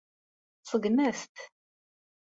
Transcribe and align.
Tseggem-as-t. 0.61 1.35